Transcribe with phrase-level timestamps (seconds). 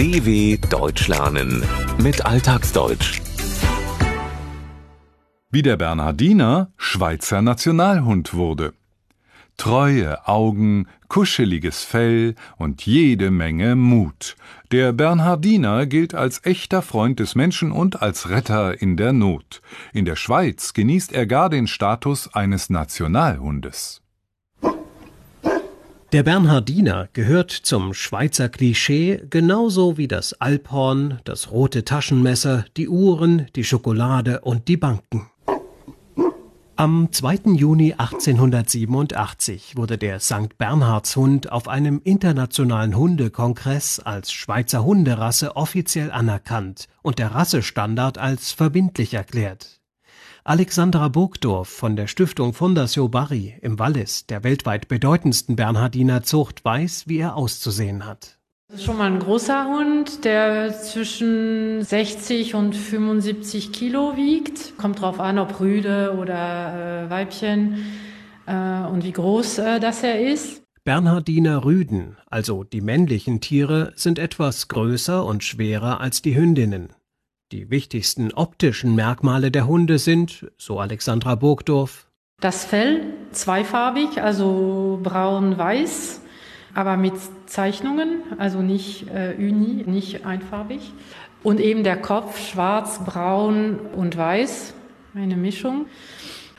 [0.00, 1.62] DW Deutsch lernen
[2.02, 3.20] mit Alltagsdeutsch.
[5.50, 8.72] Wie der Bernhardiner Schweizer Nationalhund wurde.
[9.58, 14.36] Treue Augen, kuscheliges Fell und jede Menge Mut.
[14.72, 19.60] Der Bernhardiner gilt als echter Freund des Menschen und als Retter in der Not.
[19.92, 24.00] In der Schweiz genießt er gar den Status eines Nationalhundes.
[26.12, 33.46] Der Bernhardiner gehört zum Schweizer Klischee genauso wie das Alphorn, das rote Taschenmesser, die Uhren,
[33.54, 35.30] die Schokolade und die Banken.
[36.74, 37.52] Am 2.
[37.54, 40.58] Juni 1887 wurde der St.
[40.58, 49.14] Bernhardshund auf einem internationalen Hundekongress als Schweizer Hunderasse offiziell anerkannt und der Rassestandard als verbindlich
[49.14, 49.79] erklärt.
[50.50, 57.04] Alexandra Burgdorf von der Stiftung Fondation Barry im Wallis, der weltweit bedeutendsten Bernhardiner Zucht, weiß,
[57.06, 58.36] wie er auszusehen hat.
[58.66, 64.76] Das ist schon mal ein großer Hund, der zwischen 60 und 75 Kilo wiegt.
[64.76, 67.84] Kommt drauf an, ob Rüde oder äh, Weibchen
[68.46, 70.64] äh, und wie groß äh, das er ist.
[70.82, 76.88] Bernhardiner Rüden, also die männlichen Tiere, sind etwas größer und schwerer als die Hündinnen.
[77.52, 82.06] Die wichtigsten optischen Merkmale der Hunde sind, so Alexandra Burgdorf,
[82.40, 86.22] das Fell zweifarbig, also braun-weiß,
[86.74, 87.14] aber mit
[87.46, 90.92] Zeichnungen, also nicht äh, uni, nicht einfarbig.
[91.42, 94.72] Und eben der Kopf schwarz, braun und weiß,
[95.14, 95.86] eine Mischung.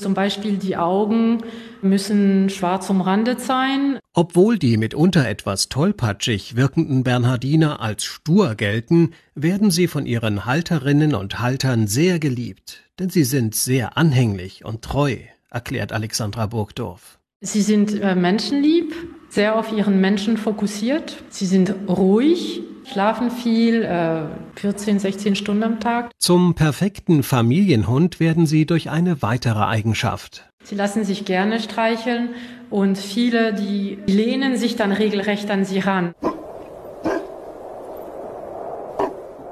[0.00, 1.42] Zum Beispiel die Augen
[1.82, 3.98] müssen schwarz umrandet sein.
[4.14, 11.14] Obwohl die mitunter etwas tollpatschig wirkenden Bernhardiner als stur gelten, werden sie von ihren Halterinnen
[11.14, 15.16] und Haltern sehr geliebt, denn sie sind sehr anhänglich und treu,
[15.50, 17.18] erklärt Alexandra Burgdorf.
[17.42, 18.94] Sie sind äh, menschenlieb,
[19.28, 21.22] sehr auf ihren Menschen fokussiert.
[21.28, 24.22] Sie sind ruhig, schlafen viel, äh,
[24.56, 26.10] 14, 16 Stunden am Tag.
[26.18, 30.44] Zum perfekten Familienhund werden sie durch eine weitere Eigenschaft.
[30.62, 32.30] Sie lassen sich gerne streicheln
[32.68, 36.14] und viele, die lehnen sich dann regelrecht an sie ran.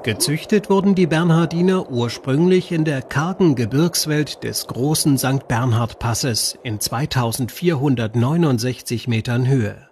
[0.03, 5.49] Gezüchtet wurden die Bernhardiner ursprünglich in der kargen Gebirgswelt des großen St.
[5.49, 9.88] Bernhard Passes in 2469 Metern Höhe.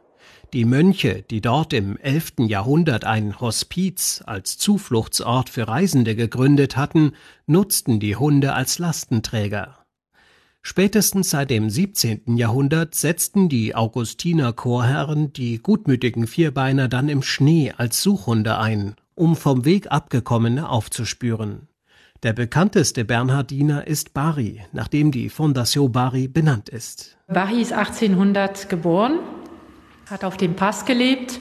[0.58, 2.48] Die Mönche, die dort im 11.
[2.48, 7.12] Jahrhundert ein Hospiz als Zufluchtsort für Reisende gegründet hatten,
[7.46, 9.86] nutzten die Hunde als Lastenträger.
[10.64, 12.38] Spätestens seit dem 17.
[12.38, 19.36] Jahrhundert setzten die Augustiner Chorherren die gutmütigen Vierbeiner dann im Schnee als Suchhunde ein, um
[19.36, 21.68] vom Weg abgekommene aufzuspüren.
[22.24, 27.16] Der bekannteste Bernhardiner ist Bari, nach dem die Fondation Bari benannt ist.
[27.28, 29.20] Bari ist 1800 geboren
[30.10, 31.40] hat auf dem Pass gelebt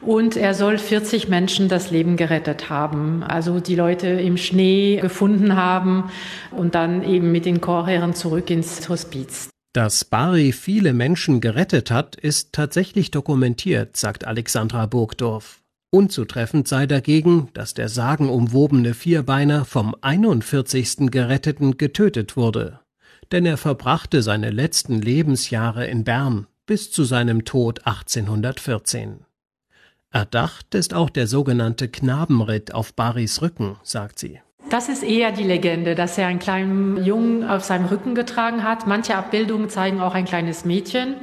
[0.00, 3.22] und er soll 40 Menschen das Leben gerettet haben.
[3.22, 6.10] Also die Leute im Schnee gefunden haben
[6.50, 9.48] und dann eben mit den Chorherren zurück ins Hospiz.
[9.72, 15.60] Dass Bari viele Menschen gerettet hat, ist tatsächlich dokumentiert, sagt Alexandra Burgdorf.
[15.90, 21.10] Unzutreffend sei dagegen, dass der sagenumwobene Vierbeiner vom 41.
[21.10, 22.80] Geretteten getötet wurde.
[23.30, 29.24] Denn er verbrachte seine letzten Lebensjahre in Bern, bis zu seinem Tod 1814.
[30.10, 34.40] Erdacht ist auch der sogenannte Knabenritt auf Baris Rücken, sagt sie.
[34.70, 38.86] Das ist eher die Legende, dass er einen kleinen Jungen auf seinem Rücken getragen hat.
[38.86, 41.16] Manche Abbildungen zeigen auch ein kleines Mädchen.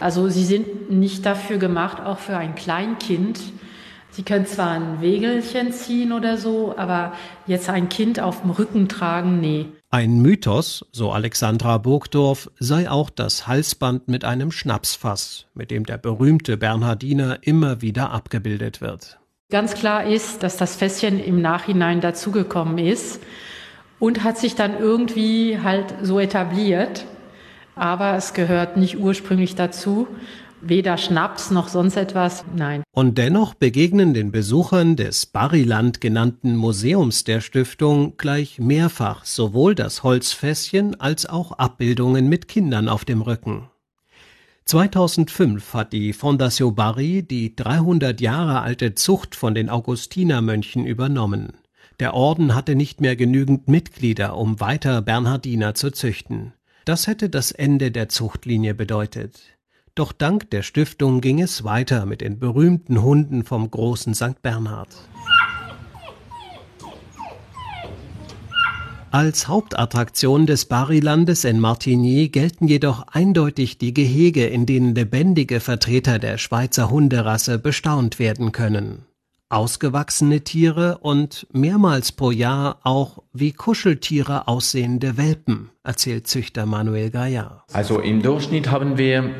[0.00, 3.38] Also sie sind nicht dafür gemacht, auch für ein Kleinkind.
[4.10, 7.12] Sie können zwar ein Wägelchen ziehen oder so, aber
[7.46, 9.66] jetzt ein Kind auf dem Rücken tragen, nee.
[9.96, 15.96] Ein Mythos, so Alexandra Burgdorf, sei auch das Halsband mit einem Schnapsfass, mit dem der
[15.96, 19.18] berühmte Bernhardiner immer wieder abgebildet wird.
[19.50, 23.22] Ganz klar ist, dass das Fässchen im Nachhinein dazugekommen ist
[23.98, 27.06] und hat sich dann irgendwie halt so etabliert.
[27.74, 30.08] Aber es gehört nicht ursprünglich dazu
[30.68, 32.82] weder Schnaps noch sonst etwas, nein.
[32.92, 40.02] Und dennoch begegnen den Besuchern des Bariland genannten Museums der Stiftung gleich mehrfach sowohl das
[40.02, 43.68] Holzfässchen als auch Abbildungen mit Kindern auf dem Rücken.
[44.66, 51.52] 2005 hat die Fondation Barry die 300 Jahre alte Zucht von den Augustinermönchen übernommen.
[52.00, 56.52] Der Orden hatte nicht mehr genügend Mitglieder, um weiter Bernhardiner zu züchten.
[56.84, 59.55] Das hätte das Ende der Zuchtlinie bedeutet.
[59.96, 64.42] Doch dank der Stiftung ging es weiter mit den berühmten Hunden vom großen St.
[64.42, 64.88] Bernhard.
[69.10, 76.18] Als Hauptattraktion des Barilandes in Martigny gelten jedoch eindeutig die Gehege, in denen lebendige Vertreter
[76.18, 79.06] der Schweizer Hunderasse bestaunt werden können.
[79.48, 87.62] ausgewachsene Tiere und mehrmals pro Jahr auch wie Kuscheltiere aussehende Welpen, erzählt Züchter Manuel Gaillard.
[87.72, 89.30] Also im Durchschnitt haben wir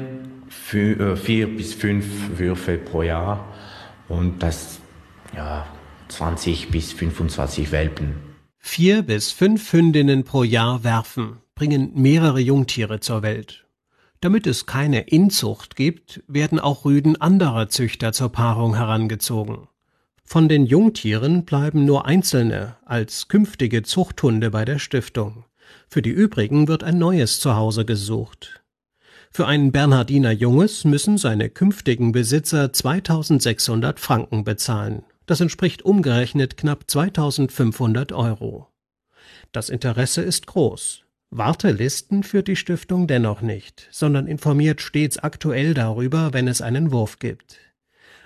[0.48, 3.52] vier bis fünf Würfe pro Jahr
[4.08, 4.78] und das
[5.34, 5.66] ja,
[6.08, 8.14] 20 bis 25 Welpen.
[8.58, 13.66] Vier bis fünf Hündinnen pro Jahr werfen, bringen mehrere Jungtiere zur Welt.
[14.20, 19.68] Damit es keine Inzucht gibt, werden auch Rüden anderer Züchter zur Paarung herangezogen.
[20.24, 25.44] Von den Jungtieren bleiben nur einzelne als künftige Zuchthunde bei der Stiftung.
[25.88, 28.64] Für die übrigen wird ein neues Zuhause gesucht.
[29.36, 35.02] Für ein Bernhardiner Junges müssen seine künftigen Besitzer 2600 Franken bezahlen.
[35.26, 38.68] Das entspricht umgerechnet knapp 2500 Euro.
[39.52, 41.02] Das Interesse ist groß.
[41.28, 47.18] Wartelisten führt die Stiftung dennoch nicht, sondern informiert stets aktuell darüber, wenn es einen Wurf
[47.18, 47.58] gibt.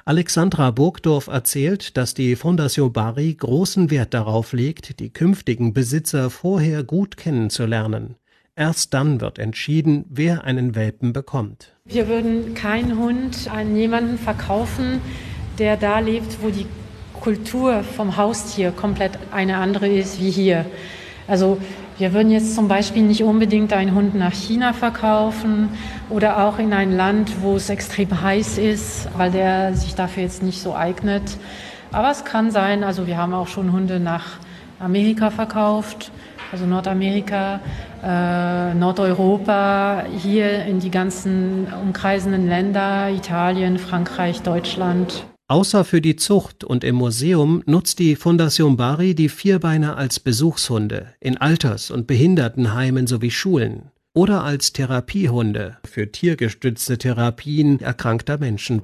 [0.05, 6.85] Alexandra Burgdorf erzählt, dass die Fondation Bari großen Wert darauf legt, die künftigen Besitzer vorher
[6.85, 8.15] gut kennenzulernen.
[8.57, 11.73] Erst dann wird entschieden, wer einen Welpen bekommt.
[11.85, 15.01] Wir würden keinen Hund an jemanden verkaufen,
[15.59, 16.67] der da lebt, wo die
[17.21, 20.67] Kultur vom Haustier komplett eine andere ist wie hier.
[21.29, 21.59] Also
[21.99, 25.69] wir würden jetzt zum Beispiel nicht unbedingt einen Hund nach China verkaufen
[26.09, 30.43] oder auch in ein Land, wo es extrem heiß ist, weil der sich dafür jetzt
[30.43, 31.23] nicht so eignet.
[31.93, 34.39] Aber es kann sein, also wir haben auch schon Hunde nach
[34.79, 36.11] Amerika verkauft,
[36.53, 37.61] also Nordamerika,
[38.03, 45.27] äh, Nordeuropa, hier in die ganzen umkreisenden Länder, Italien, Frankreich, Deutschland.
[45.49, 51.15] Außer für die Zucht und im Museum nutzt die Fondation Bari die Vierbeiner als Besuchshunde
[51.19, 58.83] in Alters- und Behindertenheimen sowie Schulen oder als Therapiehunde für tiergestützte Therapien erkrankter Menschen.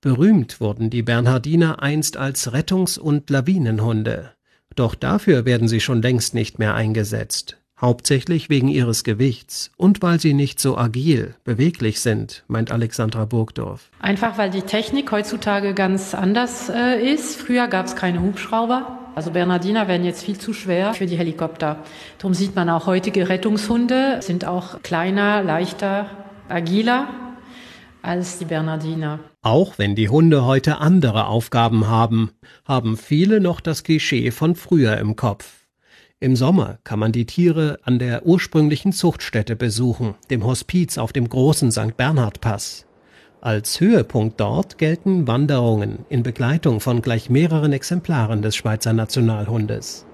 [0.00, 4.32] Berühmt wurden die Bernhardiner einst als Rettungs- und Lawinenhunde.
[4.76, 10.20] Doch dafür werden sie schon längst nicht mehr eingesetzt hauptsächlich wegen ihres Gewichts und weil
[10.20, 13.90] sie nicht so agil, beweglich sind, meint Alexandra Burgdorf.
[14.00, 17.36] Einfach weil die Technik heutzutage ganz anders äh, ist.
[17.36, 18.98] Früher gab es keine Hubschrauber.
[19.14, 21.78] Also Bernardiner werden jetzt viel zu schwer für die Helikopter.
[22.18, 26.06] Darum sieht man auch heutige Rettungshunde sind auch kleiner, leichter,
[26.48, 27.08] agiler
[28.02, 29.20] als die Bernardiner.
[29.42, 32.32] Auch wenn die Hunde heute andere Aufgaben haben,
[32.64, 35.66] haben viele noch das Klischee von früher im Kopf.
[36.20, 41.28] Im Sommer kann man die Tiere an der ursprünglichen Zuchtstätte besuchen, dem Hospiz auf dem
[41.28, 41.96] großen St.
[41.96, 42.86] Bernhard Pass.
[43.40, 50.06] Als Höhepunkt dort gelten Wanderungen in Begleitung von gleich mehreren Exemplaren des Schweizer Nationalhundes.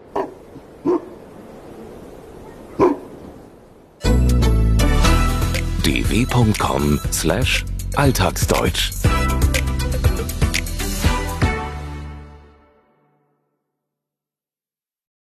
[7.98, 9.07] dw.com/alltagsdeutsch